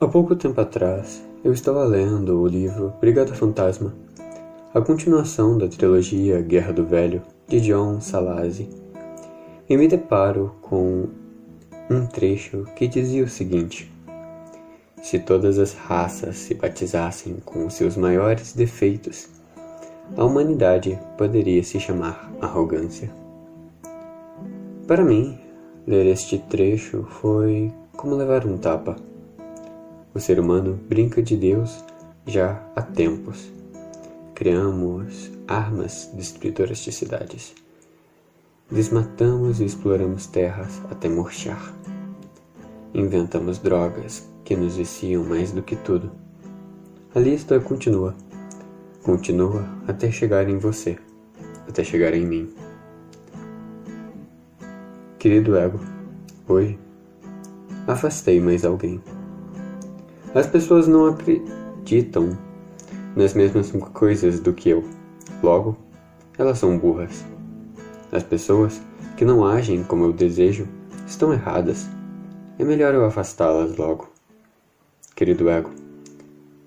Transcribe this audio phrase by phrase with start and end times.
[0.00, 3.92] Há pouco tempo atrás, eu estava lendo o livro Brigada Fantasma,
[4.72, 8.68] a continuação da trilogia Guerra do Velho, de John Salazzi,
[9.68, 11.08] e me deparo com
[11.90, 13.90] um trecho que dizia o seguinte:
[15.02, 19.28] Se todas as raças se batizassem com seus maiores defeitos,
[20.16, 23.10] a humanidade poderia se chamar arrogância.
[24.86, 25.36] Para mim,
[25.84, 28.94] ler este trecho foi como levar um tapa
[30.14, 31.84] o ser humano brinca de Deus
[32.26, 33.50] já há tempos.
[34.34, 37.54] Criamos armas destruidoras de cidades.
[38.70, 41.74] Desmatamos e exploramos terras até murchar.
[42.94, 46.10] Inventamos drogas que nos viciam mais do que tudo.
[47.14, 48.14] A lista continua.
[49.02, 50.98] Continua até chegar em você,
[51.66, 52.54] até chegar em mim.
[55.18, 55.80] Querido ego,
[56.46, 56.78] hoje
[57.86, 59.00] afastei mais alguém.
[60.34, 62.36] As pessoas não acreditam
[63.16, 64.84] nas mesmas coisas do que eu.
[65.42, 65.76] Logo,
[66.36, 67.24] elas são burras.
[68.12, 68.80] As pessoas
[69.16, 70.68] que não agem como eu desejo
[71.06, 71.88] estão erradas.
[72.58, 74.10] É melhor eu afastá-las logo.
[75.16, 75.70] Querido ego,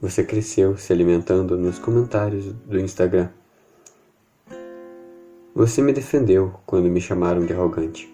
[0.00, 3.28] você cresceu se alimentando nos comentários do Instagram.
[5.54, 8.12] Você me defendeu quando me chamaram de arrogante.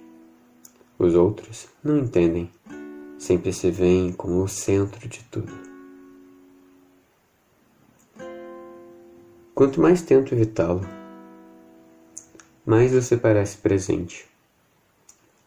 [0.98, 2.50] Os outros não entendem
[3.18, 5.52] sempre se veem como o centro de tudo.
[9.54, 10.86] Quanto mais tento evitá-lo,
[12.64, 14.26] mais você parece presente.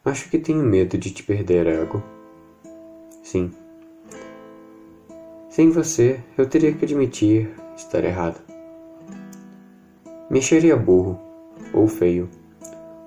[0.04, 2.02] Acho que tenho medo de te perder, ego.
[3.22, 3.52] Sim.
[5.50, 8.42] Sem você, eu teria que admitir estar errado.
[10.30, 11.20] Me acharia burro,
[11.74, 12.30] ou feio,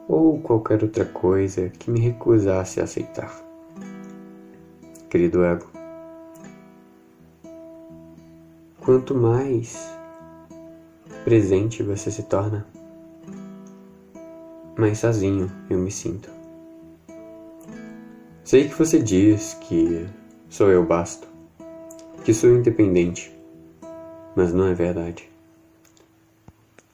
[0.07, 3.52] ou qualquer outra coisa que me recusasse a aceitar
[5.13, 5.67] querido ego.
[8.81, 9.95] Quanto mais
[11.23, 12.67] presente você se torna,
[14.75, 16.31] mais sozinho eu me sinto.
[18.43, 20.07] Sei que você diz que
[20.49, 21.29] sou eu basto,
[22.25, 23.39] que sou independente,
[24.35, 25.31] mas não é verdade.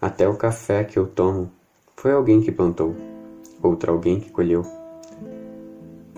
[0.00, 1.52] Até o café que eu tomo
[1.94, 2.96] foi alguém que plantou,
[3.62, 4.66] outro alguém que colheu,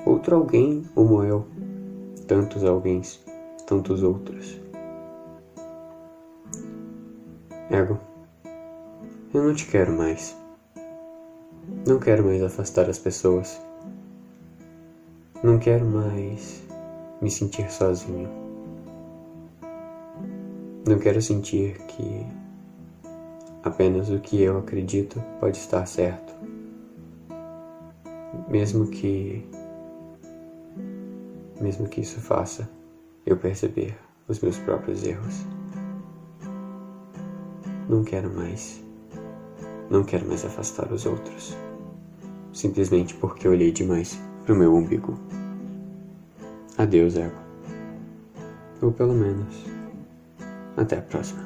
[0.06, 1.59] outro alguém o moeu
[2.30, 3.02] tantos alguém,
[3.66, 4.56] tantos outros.
[7.68, 7.98] Ego,
[9.34, 10.36] eu não te quero mais.
[11.84, 13.60] Não quero mais afastar as pessoas.
[15.42, 16.62] Não quero mais
[17.20, 18.28] me sentir sozinho.
[20.86, 22.24] Não quero sentir que
[23.64, 26.32] apenas o que eu acredito pode estar certo.
[28.48, 29.44] Mesmo que
[31.70, 32.68] mesmo que isso faça
[33.24, 35.46] eu perceber os meus próprios erros.
[37.88, 38.82] Não quero mais.
[39.88, 41.56] Não quero mais afastar os outros.
[42.52, 45.14] Simplesmente porque olhei demais pro meu umbigo.
[46.76, 47.38] Adeus, ego.
[48.82, 49.64] Ou pelo menos,
[50.76, 51.44] até a próxima.